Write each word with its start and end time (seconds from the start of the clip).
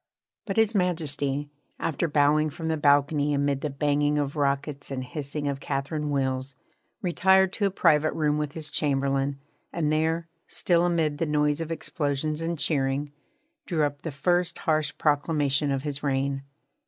But 0.47 0.57
His 0.57 0.73
Majesty, 0.73 1.51
after 1.79 2.07
bowing 2.07 2.49
from 2.49 2.69
the 2.69 2.75
balcony 2.75 3.35
amid 3.35 3.61
the 3.61 3.69
banging 3.69 4.17
of 4.17 4.35
rockets 4.35 4.89
and 4.89 5.03
hissing 5.03 5.47
of 5.47 5.59
Catherine 5.59 6.09
wheels, 6.09 6.55
retired 7.03 7.53
to 7.53 7.67
a 7.67 7.69
private 7.69 8.11
room 8.13 8.39
with 8.39 8.53
his 8.53 8.71
Chamberlain, 8.71 9.37
and 9.71 9.91
there, 9.93 10.27
still 10.47 10.87
amid 10.87 11.19
the 11.19 11.27
noise 11.27 11.61
of 11.61 11.71
explosions 11.71 12.41
and 12.41 12.57
cheering, 12.57 13.11
drew 13.67 13.83
up 13.83 14.01
the 14.01 14.09
first 14.09 14.57
harsh 14.57 14.91
proclamation 14.97 15.69
of 15.69 15.83
his 15.83 16.01
reign. 16.01 16.41